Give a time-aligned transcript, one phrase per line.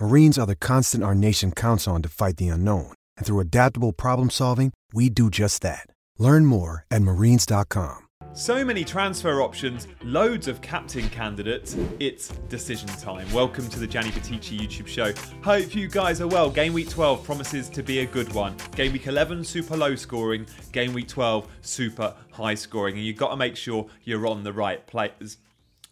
[0.00, 2.94] Marines are the constant our nation counts on to fight the unknown.
[3.16, 5.86] And through adaptable problem solving, we do just that.
[6.18, 8.00] Learn more at marines.com.
[8.32, 11.76] So many transfer options, loads of captain candidates.
[12.00, 13.30] It's decision time.
[13.32, 15.12] Welcome to the Gianni Buttice YouTube show.
[15.44, 16.50] Hope you guys are well.
[16.50, 18.56] Game week 12 promises to be a good one.
[18.74, 20.44] Game week 11 super low scoring.
[20.72, 22.96] Game week 12 super high scoring.
[22.96, 25.38] And you've got to make sure you're on the right players.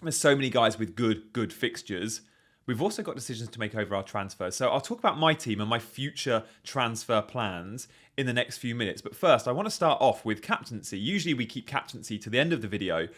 [0.03, 2.22] There's so many guys with good, good fixtures.
[2.66, 4.56] We've also got decisions to make over our transfers.
[4.56, 8.74] So I'll talk about my team and my future transfer plans in the next few
[8.74, 9.02] minutes.
[9.02, 10.98] But first, I want to start off with captaincy.
[10.98, 13.08] Usually we keep captaincy to the end of the video,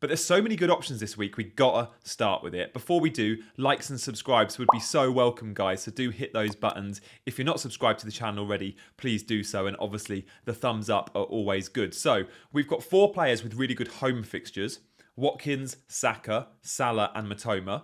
[0.00, 2.72] but there's so many good options this week, we gotta start with it.
[2.72, 5.82] Before we do, likes and subscribes would be so welcome, guys.
[5.82, 7.02] So do hit those buttons.
[7.26, 9.66] If you're not subscribed to the channel already, please do so.
[9.66, 11.94] And obviously, the thumbs up are always good.
[11.94, 14.80] So we've got four players with really good home fixtures
[15.16, 17.82] Watkins, Saka, Salah, and Mitoma.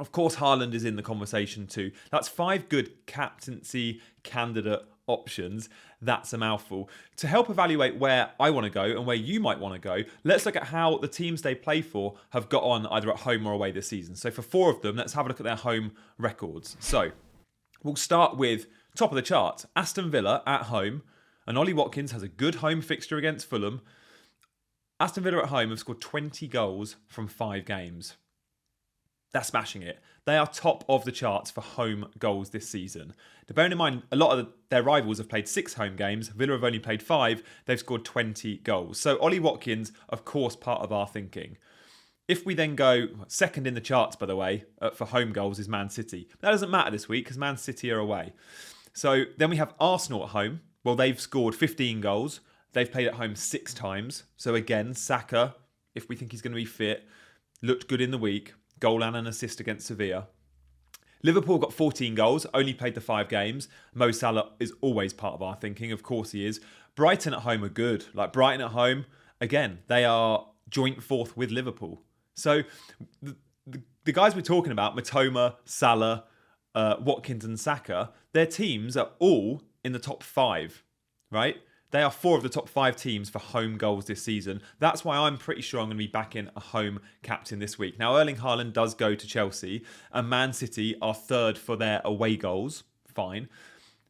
[0.00, 1.92] Of course, Haaland is in the conversation too.
[2.10, 5.68] That's five good captaincy candidate options.
[6.00, 6.88] That's a mouthful.
[7.16, 9.98] To help evaluate where I want to go and where you might want to go,
[10.24, 13.46] let's look at how the teams they play for have got on either at home
[13.46, 14.16] or away this season.
[14.16, 16.78] So for four of them, let's have a look at their home records.
[16.80, 17.10] So
[17.82, 21.02] we'll start with top of the chart Aston Villa at home.
[21.46, 23.82] And Ollie Watkins has a good home fixture against Fulham.
[24.98, 28.16] Aston Villa at home have scored 20 goals from five games.
[29.32, 30.00] They're smashing it.
[30.24, 33.14] They are top of the charts for home goals this season.
[33.48, 36.28] Now, bearing in mind, a lot of their rivals have played six home games.
[36.28, 37.42] Villa have only played five.
[37.66, 38.98] They've scored 20 goals.
[38.98, 41.56] So Ollie Watkins, of course, part of our thinking.
[42.28, 45.58] If we then go second in the charts, by the way, uh, for home goals
[45.58, 46.28] is Man City.
[46.40, 48.32] That doesn't matter this week because Man City are away.
[48.92, 50.60] So then we have Arsenal at home.
[50.84, 52.40] Well, they've scored 15 goals.
[52.72, 54.24] They've played at home six times.
[54.36, 55.56] So again, Saka,
[55.94, 57.04] if we think he's going to be fit,
[57.62, 60.26] looked good in the week goal and an assist against Sevilla.
[61.22, 63.68] Liverpool got 14 goals, only played the five games.
[63.94, 66.60] Mo Salah is always part of our thinking, of course he is.
[66.94, 68.06] Brighton at home are good.
[68.14, 69.04] Like Brighton at home,
[69.40, 72.02] again, they are joint fourth with Liverpool.
[72.34, 72.62] So
[73.22, 73.36] the,
[73.66, 76.24] the, the guys we're talking about, Mitoma, Salah,
[76.74, 80.84] uh, Watkins, and Saka, their teams are all in the top five,
[81.30, 81.56] right?
[81.90, 84.62] They are four of the top five teams for home goals this season.
[84.78, 87.78] That's why I'm pretty sure I'm going to be back in a home captain this
[87.78, 87.98] week.
[87.98, 92.36] Now, Erling Haaland does go to Chelsea, and Man City are third for their away
[92.36, 92.84] goals.
[93.08, 93.48] Fine.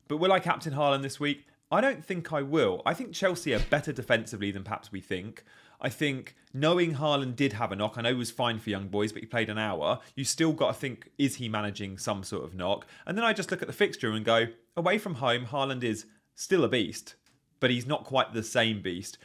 [0.08, 1.46] But will I captain Haaland this week?
[1.72, 2.82] I don't think I will.
[2.84, 5.44] I think Chelsea are better defensively than perhaps we think.
[5.80, 8.88] I think knowing Haaland did have a knock, I know it was fine for Young
[8.88, 10.00] Boys, but he played an hour.
[10.14, 12.86] You still got to think, is he managing some sort of knock?
[13.06, 16.06] And then I just look at the fixture and go, away from home, Haaland is
[16.34, 17.14] still a beast
[17.60, 19.18] but he's not quite the same beast.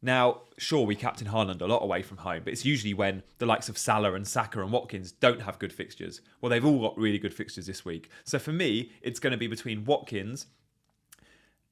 [0.00, 3.46] Now, sure, we captain Haaland a lot away from home, but it's usually when the
[3.46, 6.20] likes of Salah and Saka and Watkins don't have good fixtures.
[6.40, 8.08] Well, they've all got really good fixtures this week.
[8.24, 10.46] So for me, it's going to be between Watkins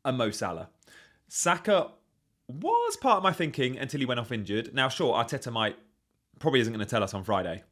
[0.04, 0.70] and Mo Salah.
[1.28, 1.92] Saka
[2.48, 4.74] was part of my thinking until he went off injured.
[4.74, 5.76] Now, sure, Arteta might
[6.38, 7.62] probably isn't going to tell us on Friday.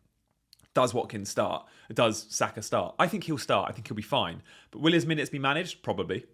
[0.72, 1.66] Does Watkins start?
[1.92, 2.94] Does Saka start?
[2.98, 3.70] I think he'll start.
[3.70, 4.42] I think he'll be fine.
[4.70, 5.82] But will his minutes be managed?
[5.82, 6.24] Probably.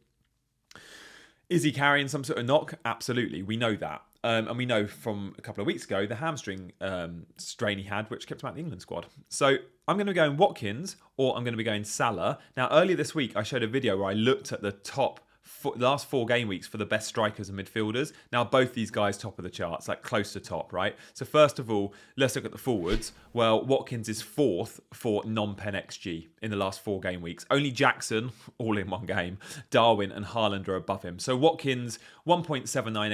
[1.50, 2.74] Is he carrying some sort of knock?
[2.84, 4.02] Absolutely, we know that.
[4.22, 7.84] Um, and we know from a couple of weeks ago the hamstring um, strain he
[7.84, 9.06] had, which kept him out of the England squad.
[9.28, 9.56] So
[9.88, 12.38] I'm going to be going Watkins or I'm going to be going Salah.
[12.56, 15.20] Now, earlier this week, I showed a video where I looked at the top
[15.50, 18.12] four, last four game weeks for the best strikers and midfielders.
[18.32, 20.96] Now, both these guys top of the charts, like close to top, right?
[21.12, 23.12] So, first of all, let's look at the forwards.
[23.32, 27.44] Well, Watkins is fourth for non pen XG in the last four game weeks.
[27.50, 29.38] Only Jackson, all in one game,
[29.70, 31.18] Darwin and Haaland are above him.
[31.18, 32.68] So, Watkins, 1.79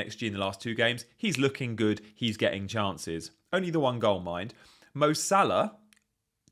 [0.06, 1.04] XG in the last two games.
[1.16, 2.00] He's looking good.
[2.14, 3.30] He's getting chances.
[3.52, 4.54] Only the one goal, mind.
[4.94, 5.76] Mo Salah,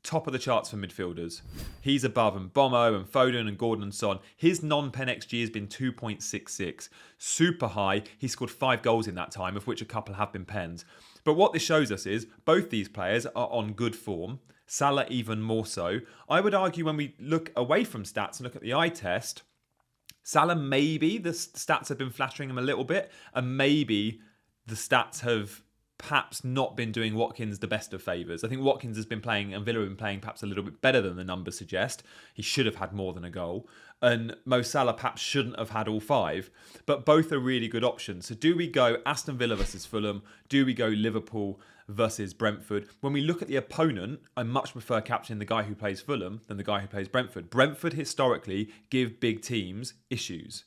[0.05, 1.41] top of the charts for midfielders.
[1.81, 4.19] He's above and Mbeumo and Foden and Gordon and Son.
[4.37, 6.87] His non-pen XG has been 2.66.
[7.17, 8.03] Super high.
[8.17, 10.85] He scored five goals in that time, of which a couple have been pens.
[11.25, 14.39] But what this shows us is both these players are on good form.
[14.67, 15.99] Salah even more so.
[16.29, 19.43] I would argue when we look away from stats and look at the eye test,
[20.23, 24.21] Salah maybe the stats have been flattering him a little bit, and maybe
[24.65, 25.61] the stats have
[26.05, 28.43] perhaps not been doing Watkins the best of favours.
[28.43, 30.79] I think Watkins has been playing and Villa have been playing perhaps a little bit
[30.79, 32.03] better than the numbers suggest.
[32.35, 33.67] He should have had more than a goal.
[34.03, 36.51] And Mo Salah perhaps shouldn't have had all five.
[36.85, 38.27] But both are really good options.
[38.27, 40.21] So do we go Aston Villa versus Fulham?
[40.47, 42.87] Do we go Liverpool versus Brentford?
[43.01, 46.41] When we look at the opponent, I much prefer capturing the guy who plays Fulham
[46.47, 47.49] than the guy who plays Brentford.
[47.49, 50.65] Brentford historically give big teams issues.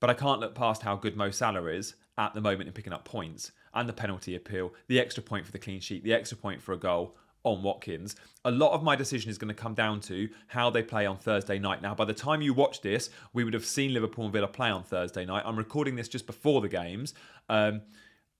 [0.00, 2.94] But I can't look past how good Mo Salah is at the moment in picking
[2.94, 6.36] up points and the penalty appeal, the extra point for the clean sheet, the extra
[6.36, 8.16] point for a goal on Watkins.
[8.44, 11.18] A lot of my decision is going to come down to how they play on
[11.18, 11.82] Thursday night.
[11.82, 14.70] Now, by the time you watch this, we would have seen Liverpool and Villa play
[14.70, 15.42] on Thursday night.
[15.44, 17.12] I'm recording this just before the games.
[17.48, 17.82] Um,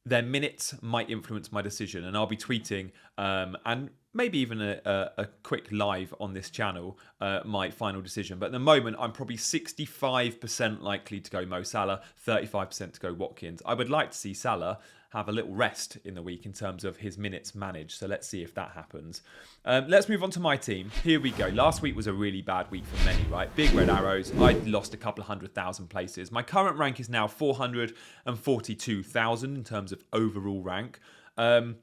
[0.06, 4.80] their minutes might influence my decision, and I'll be tweeting um, and maybe even a,
[4.84, 8.38] a, a, quick live on this channel uh, my final decision.
[8.38, 13.12] But at the moment, I'm probably 65% likely to go Mo Salah, 35% to go
[13.12, 13.60] Watkins.
[13.66, 14.78] I would like to see Salah
[15.14, 17.92] have a little rest in the week in terms of his minutes managed.
[17.92, 19.22] So let's see if that happens.
[19.64, 20.90] Um, let's move on to my team.
[21.04, 21.46] Here we go.
[21.48, 23.54] Last week was a really bad week for many, right?
[23.54, 24.32] Big red arrows.
[24.38, 26.32] I lost a couple of hundred thousand places.
[26.32, 30.98] My current rank is now 442,000 in terms of overall rank.
[31.38, 31.76] Um,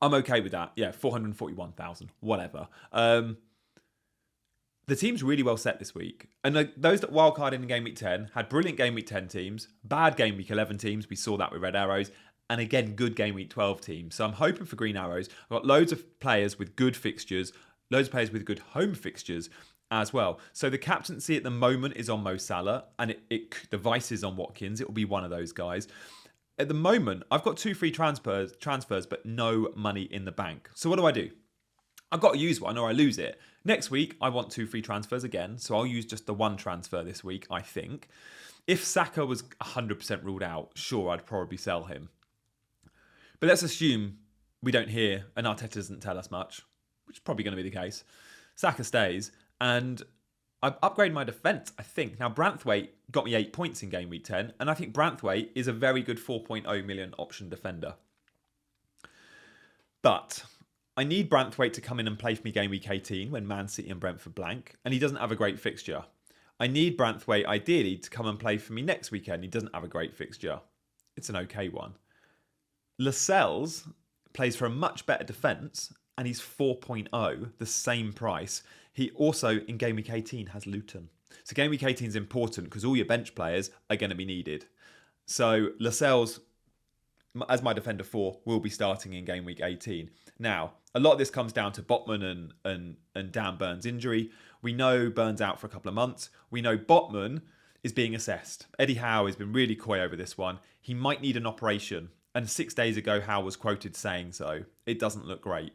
[0.00, 0.72] I'm okay with that.
[0.74, 2.68] Yeah, 441,000, whatever.
[2.92, 3.36] Um,
[4.92, 6.28] the team's really well set this week.
[6.44, 10.16] And those that wildcarded in game week 10 had brilliant game week 10 teams, bad
[10.16, 11.08] game week 11 teams.
[11.08, 12.10] We saw that with Red Arrows.
[12.50, 14.14] And again, good game week 12 teams.
[14.14, 15.30] So I'm hoping for Green Arrows.
[15.44, 17.54] I've got loads of players with good fixtures,
[17.90, 19.48] loads of players with good home fixtures
[19.90, 20.38] as well.
[20.52, 24.12] So the captaincy at the moment is on Mo Salah, and it, it the vice
[24.12, 24.82] is on Watkins.
[24.82, 25.88] It will be one of those guys.
[26.58, 30.68] At the moment, I've got two free transfers, transfers, but no money in the bank.
[30.74, 31.30] So what do I do?
[32.12, 33.40] I've got to use one or I lose it.
[33.64, 37.02] Next week, I want two free transfers again, so I'll use just the one transfer
[37.02, 38.08] this week, I think.
[38.66, 42.10] If Saka was 100% ruled out, sure, I'd probably sell him.
[43.40, 44.18] But let's assume
[44.62, 46.60] we don't hear and Arteta doesn't tell us much,
[47.06, 48.04] which is probably going to be the case.
[48.56, 50.02] Saka stays, and
[50.62, 52.20] I've upgraded my defence, I think.
[52.20, 55.66] Now, Branthwaite got me eight points in game week 10, and I think Branthwaite is
[55.66, 57.94] a very good 4.0 million option defender.
[60.02, 60.44] But
[60.96, 63.66] I need Branthwaite to come in and play for me game week 18 when Man
[63.66, 66.04] City and Brentford blank, and he doesn't have a great fixture.
[66.60, 69.42] I need Branthwaite ideally to come and play for me next weekend.
[69.42, 70.60] He doesn't have a great fixture.
[71.16, 71.94] It's an okay one.
[72.98, 73.88] Lascelles
[74.32, 78.62] plays for a much better defence and he's 4.0, the same price.
[78.92, 81.08] He also, in game week 18, has Luton.
[81.44, 84.26] So game week 18 is important because all your bench players are going to be
[84.26, 84.66] needed.
[85.26, 86.40] So Lascelles,
[87.48, 90.10] as my defender four, will be starting in game week 18.
[90.38, 94.30] Now, a lot of this comes down to Botman and, and, and Dan Burns' injury.
[94.60, 96.30] We know Burns out for a couple of months.
[96.50, 97.42] We know Botman
[97.82, 98.66] is being assessed.
[98.78, 100.58] Eddie Howe has been really coy over this one.
[100.80, 102.10] He might need an operation.
[102.34, 104.64] And six days ago, Howe was quoted saying so.
[104.86, 105.72] It doesn't look great.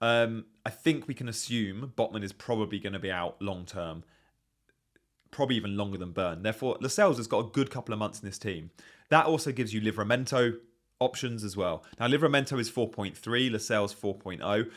[0.00, 4.04] Um, I think we can assume Botman is probably going to be out long term,
[5.30, 6.42] probably even longer than Burn.
[6.42, 8.70] Therefore, Lascelles has got a good couple of months in this team.
[9.08, 10.56] That also gives you Livramento
[11.00, 11.84] options as well.
[11.98, 14.70] Now, Livramento is 4.3, Lascelles 4.0.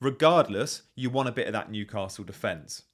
[0.00, 2.84] Regardless, you want a bit of that Newcastle defence.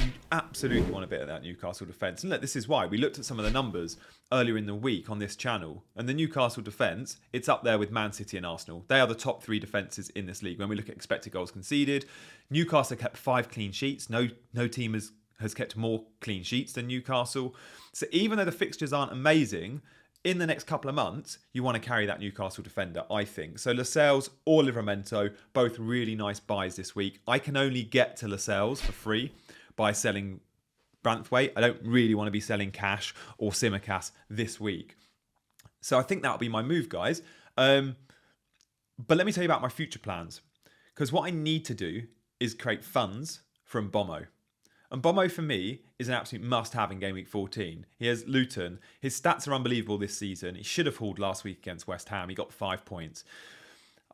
[0.00, 2.22] You absolutely want a bit of that Newcastle defence.
[2.22, 2.86] And look, this is why.
[2.86, 3.96] We looked at some of the numbers
[4.32, 5.84] earlier in the week on this channel.
[5.96, 8.84] And the Newcastle defence, it's up there with Man City and Arsenal.
[8.88, 10.58] They are the top three defences in this league.
[10.58, 12.06] When we look at expected goals conceded,
[12.50, 14.08] Newcastle kept five clean sheets.
[14.08, 17.54] No, no team has, has kept more clean sheets than Newcastle.
[17.92, 19.82] So even though the fixtures aren't amazing,
[20.24, 23.58] in the next couple of months, you want to carry that Newcastle defender, I think.
[23.58, 27.20] So Lascelles or Livramento, both really nice buys this week.
[27.26, 29.32] I can only get to Lascelles for free
[29.76, 30.40] by selling
[31.04, 31.52] Branthwaite.
[31.56, 34.96] I don't really want to be selling Cash or Tsimikas this week.
[35.80, 37.22] So I think that'll be my move, guys.
[37.56, 37.96] Um,
[39.06, 40.40] but let me tell you about my future plans.
[40.94, 42.02] Because what I need to do
[42.40, 44.26] is create funds from Mbeumo.
[44.90, 47.84] And Mbeumo for me is an absolute must-have in game week 14.
[47.98, 48.78] He has Luton.
[49.00, 50.54] His stats are unbelievable this season.
[50.54, 52.30] He should have hauled last week against West Ham.
[52.30, 53.24] He got five points.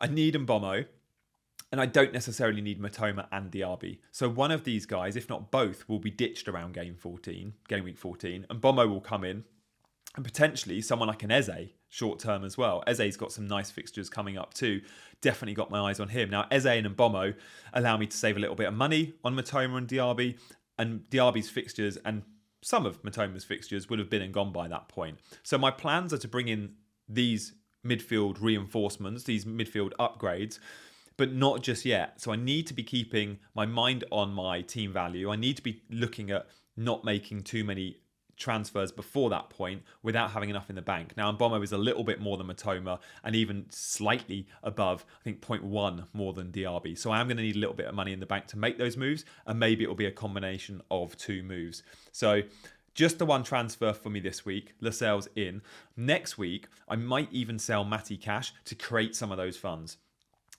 [0.00, 0.87] I need Mbeumo,
[1.71, 3.99] and I don't necessarily need Mitoma and Diaby.
[4.11, 7.85] So one of these guys, if not both, will be ditched around game 14, game
[7.85, 9.45] week 14, and Mbeumo will come in
[10.16, 12.83] and potentially someone like an Eze short term as well.
[12.87, 14.81] Eze's got some nice fixtures coming up too.
[15.21, 16.31] Definitely got my eyes on him.
[16.31, 17.35] Now, Eze and Mbeumo
[17.73, 20.38] allow me to save a little bit of money on Mitoma and Diaby,
[20.78, 22.23] and Diaby's fixtures and
[22.62, 25.19] some of Mitoma's fixtures would have been and gone by that point.
[25.43, 26.75] So my plans are to bring in
[27.09, 27.52] these
[27.85, 30.59] midfield reinforcements, these midfield upgrades,
[31.16, 32.21] but not just yet.
[32.21, 35.31] So I need to be keeping my mind on my team value.
[35.31, 37.99] I need to be looking at not making too many
[38.37, 41.17] transfers before that point without having enough in the bank.
[41.17, 45.41] Now, Mbeumo is a little bit more than Mitoma and even slightly above, I think
[45.41, 46.99] 0.1 more than Diaby.
[46.99, 48.59] So I am going to need a little bit of money in the bank to
[48.59, 51.83] make those moves, and maybe it will be a combination of two moves.
[52.12, 52.43] So
[52.95, 54.75] just the one transfer for me this week.
[54.81, 55.62] Lascelles in.
[55.97, 59.97] Next week, I might even sell Matty Cash to create some of those funds.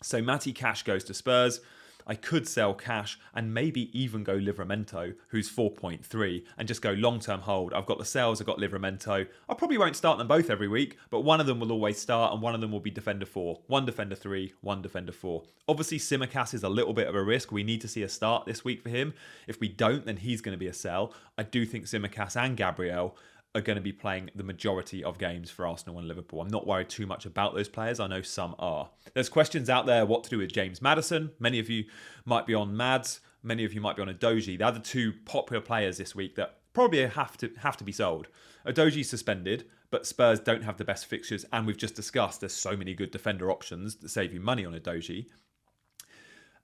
[0.04, 1.62] So Matty Cash goes to Spurs.
[2.08, 7.20] I could sell cash and maybe even go Livramento, who's 4.3, and just go long
[7.20, 7.74] term hold.
[7.74, 9.28] I've got Lascelles, I've got Livramento.
[9.50, 12.34] I probably won't start them both every week, but one of them will always start
[12.34, 13.60] and one of them will be Defender 4.
[13.68, 15.44] One Defender 3, one Defender 4.
[15.68, 17.52] Obviously, Tsimikas is a little bit of a risk.
[17.52, 19.14] We need to see a start this week for him.
[19.48, 21.14] If we don't, then he's going to be a sell.
[21.38, 23.18] I do think Tsimikas and Gabriel
[23.56, 26.42] are going to be playing the majority of games for Arsenal and Liverpool.
[26.42, 28.00] I'm not worried too much about those players.
[28.00, 28.90] I know some are.
[29.14, 31.32] There's questions out there what to do with James Maddison.
[31.40, 31.86] Many of you
[32.26, 33.22] might be on Mads.
[33.42, 34.08] Many of you might be on.
[34.20, 38.28] They're the two popular players this week that probably have to have to be sold.
[38.68, 42.76] Udogie suspended, but Spurs don't have the best fixtures, and we've just discussed there's so
[42.76, 45.28] many good defender options that save you money on Udogie.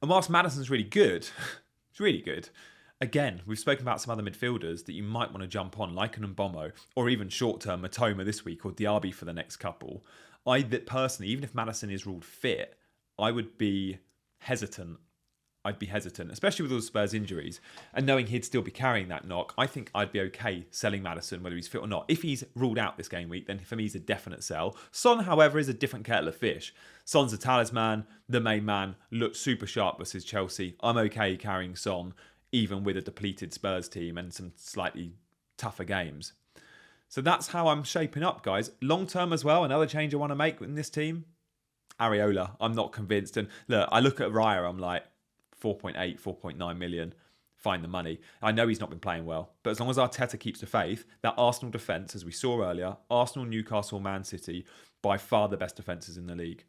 [0.02, 1.28] And whilst Maddison's really good,
[1.92, 2.50] it's really good
[3.02, 6.18] again, we've spoken about some other midfielders that you might want to jump on, like
[6.18, 10.06] an Mbeumo, or even short term Mitoma this week, or Diaby for the next couple.
[10.46, 12.78] I personally, even if Maddison is ruled fit,
[13.20, 14.00] I would be
[14.40, 15.00] hesitant.
[15.64, 17.62] I'd be hesitant, especially with all the Spurs injuries,
[17.94, 19.54] and knowing he'd still be carrying that knock.
[19.60, 22.06] I think I'd be okay selling Maddison, whether he's fit or not.
[22.08, 24.76] If he's ruled out this game week, then for me he's a definite sell.
[24.92, 26.74] Son, however, is a different kettle of fish.
[27.06, 30.76] Son's a talisman, the main man, looks super sharp versus Chelsea.
[30.82, 32.16] I'm okay carrying Son
[32.52, 35.14] even with a depleted Spurs team and some slightly
[35.58, 36.34] tougher games.
[37.08, 38.72] So that's how I'm shaping up, guys.
[38.82, 41.26] Long term as well, another change I want to make in this team.
[42.00, 43.38] Areola, I'm not convinced.
[43.38, 45.04] And look, I look at Raya, I'm like
[45.62, 47.14] 4.8, 4.9 million.
[47.56, 48.20] Find the money.
[48.42, 51.06] I know he's not been playing well, but as long as Arteta keeps the faith,
[51.22, 54.66] that Arsenal defence, as we saw earlier, Arsenal, Newcastle, Man City,
[55.04, 56.64] by far the best defences in the league.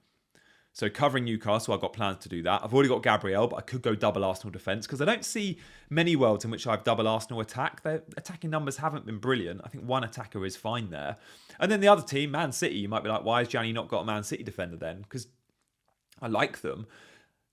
[0.75, 2.63] So covering Newcastle, I've got plans to do that.
[2.65, 5.59] I've already got Gabriel, but I could go double Arsenal defence because I don't see
[5.91, 7.83] many worlds in which I've double Arsenal attack.
[7.83, 9.61] Their attacking numbers haven't been brilliant.
[9.65, 11.19] I think one attacker is fine there.
[11.61, 13.89] And then the other team, Man City, you might be like, why has Gianni not
[13.89, 15.03] got a Man City defender then?
[15.03, 15.27] Because
[16.23, 16.87] I like them.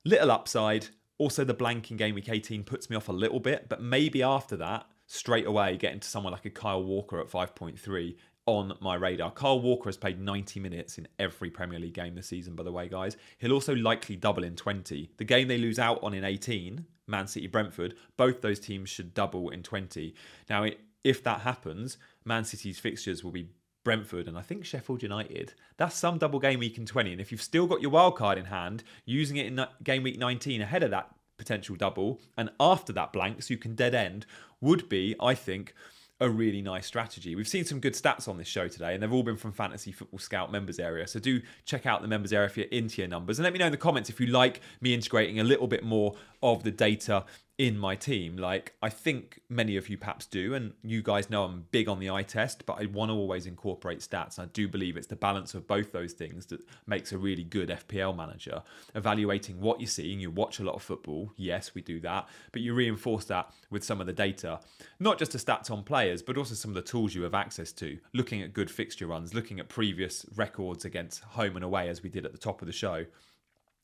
[0.06, 0.88] Little upside.
[1.18, 4.24] Also, the blank in game week 18 puts me off a little bit, but maybe
[4.24, 8.16] after that, straight away getting to someone like a Kyle Walker at 5.3
[8.54, 9.32] on my radar.
[9.32, 12.72] Carl Walker has played 90 minutes in every Premier League game this season, by the
[12.72, 13.18] way, guys.
[13.38, 15.12] He'll also likely double in 20.
[15.18, 19.14] The game they lose out on in 18, Man City Brentford, both those teams should
[19.14, 20.14] double in 20.
[20.50, 20.68] Now,
[21.04, 23.50] if that happens, Man City's fixtures will be
[23.84, 25.54] Brentford and I think Sheffield United.
[25.78, 27.14] That's some double game week in 20.
[27.14, 30.18] And if you've still got your wild card in hand, using it in game week
[30.18, 34.26] 19 ahead of that potential double and after that blank, so you can dead end,
[34.62, 35.74] would be, I think,
[36.22, 37.36] a really nice strategy.
[37.36, 39.92] We've seen some good stats on this show today, and they've all been from Fantasy
[39.92, 41.08] Football Scout members area.
[41.08, 43.60] So do check out the members area if you're into your numbers, and let me
[43.60, 46.72] know in the comments if you like me integrating a little bit more of the
[46.72, 47.26] data
[47.60, 48.38] in my team.
[48.38, 52.00] Like I think many of you perhaps do, and you guys know I'm big on
[52.00, 54.40] the eye test, but I want to always incorporate stats.
[54.40, 57.68] I do believe it's the balance of both those things that makes a really good
[57.68, 58.64] FPL manager.
[58.96, 62.62] Evaluating what you're seeing, you watch a lot of football, yes, we do that, but
[62.62, 64.62] you reinforce that with some of the data,
[65.02, 67.74] not just the stats on players, but also some of the tools you have access
[67.74, 68.00] to.
[68.14, 72.10] Looking at good fixture runs, looking at previous records against home and away, as we
[72.10, 73.06] did at the top of the show.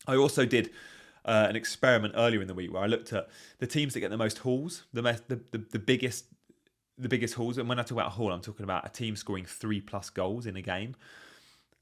[0.08, 0.70] I also did
[1.26, 3.28] uh, an experiment earlier in the week where I looked at
[3.60, 6.26] the teams that get the most hauls, the, the, the, the biggest
[6.98, 7.58] the biggest hauls.
[7.58, 10.10] And when I talk about a haul, I'm talking about a team scoring three plus
[10.10, 10.96] goals in a game.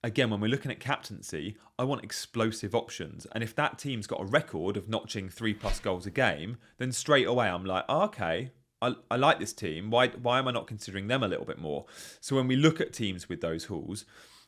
[0.04, 3.28] Again, when we're looking at captaincy, I want explosive options.
[3.32, 6.92] And if that team's got a record of notching three plus goals a game, then
[6.92, 9.92] straight away I'm like, oh, okay, I, I like this team.
[9.92, 11.86] Why why am I not considering them a little bit more?
[12.20, 14.04] So when we look at teams with those hauls,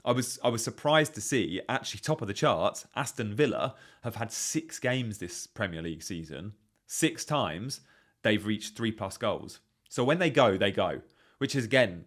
[0.06, 2.86] I was I was surprised to see actually top of the charts.
[2.96, 6.54] Aston Villa have had six games this Premier League season,
[6.86, 7.82] six times
[8.22, 9.60] they've reached three plus goals.
[9.90, 11.02] So when they go, they go,
[11.40, 12.06] which is again,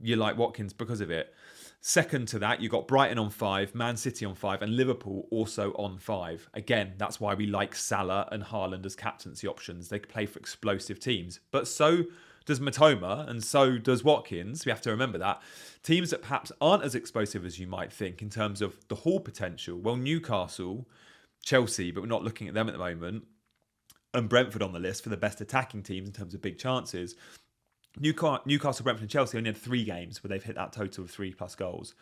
[0.00, 1.34] you like Watkins because of it.
[1.82, 5.72] Second to that, you've got Brighton on five, Man City on five, and Liverpool also
[5.72, 6.46] on five.
[6.52, 9.88] Again, that's why we like Salah and Haaland as captaincy options.
[9.88, 11.40] They play for explosive teams.
[11.50, 12.04] But so
[12.44, 14.64] does Mitoma, and so does Watkins.
[14.64, 15.42] We have to remember that.
[15.82, 19.20] Teams that perhaps aren't as explosive as you might think in terms of the haul
[19.20, 19.78] potential.
[19.78, 20.88] Well, Newcastle,
[21.42, 23.24] Chelsea, but we're not looking at them at the moment,
[24.12, 27.14] and Brentford on the list for the best attacking teams in terms of big chances.
[27.98, 31.10] Newcastle, Newcastle, Brentford, and Chelsea only had three games where they've hit that total of
[31.10, 31.94] three plus goals.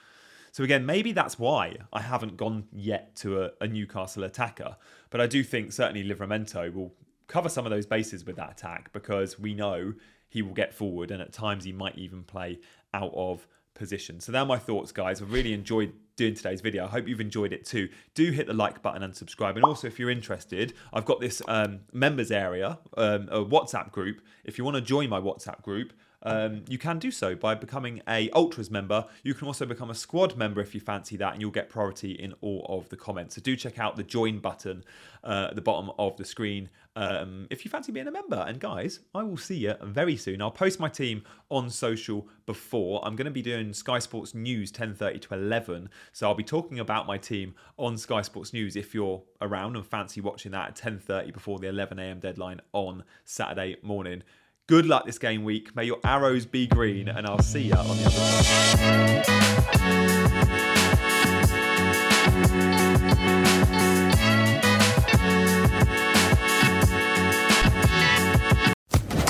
[0.52, 4.76] So again, maybe that's why I haven't gone yet to a, a Newcastle attacker.
[5.10, 6.94] But I do think certainly Livramento will
[7.28, 9.94] cover some of those bases with that attack because we know
[10.28, 12.58] he will get forward and at times he might even play
[12.92, 14.20] out of position.
[14.20, 15.22] So, they are my thoughts, guys.
[15.22, 16.84] I've really enjoyed doing today's video.
[16.84, 17.88] I hope you've enjoyed it too.
[18.14, 19.56] Do hit the like button and subscribe.
[19.56, 24.20] And also, if you're interested, I've got this um, members area, um, a WhatsApp group.
[24.44, 28.02] If you want to join my WhatsApp group, um, you can do so by becoming
[28.08, 29.06] a Ultras member.
[29.22, 32.12] You can also become a squad member if you fancy that, and you'll get priority
[32.12, 33.36] in all of the comments.
[33.36, 34.84] So do check out the join button
[35.22, 38.44] uh, at the bottom of the screen um, if you fancy being a member.
[38.46, 40.42] And guys, I will see you very soon.
[40.42, 43.00] I'll post my team on social before.
[43.06, 46.80] I'm going to be doing Sky Sports News 10:30 to 11, so I'll be talking
[46.80, 50.76] about my team on Sky Sports News if you're around and fancy watching that at
[50.76, 52.18] 10:30 before the 11 a.m.
[52.18, 54.24] deadline on Saturday morning.
[54.68, 55.74] Good luck this game week.
[55.74, 59.24] May your arrows be green, and I'll see you on the other side.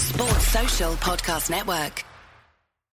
[0.01, 2.05] Sports Social Podcast Network.